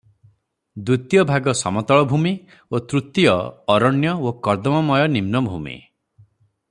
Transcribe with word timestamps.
ଦ୍ୱିତୀୟ 0.85 1.25
ଭାଗ 1.31 1.53
ସମତଳଭୂମି 1.59 2.31
ଏବଂ 2.55 2.81
ତୃତୀୟ 2.93 3.29
ଅରଣ୍ୟ 3.75 4.15
ଓ 4.15 4.33
କର୍ଦ୍ଦମମୟ 4.49 5.07
ନିମ୍ନଭୂମି। 5.19 5.77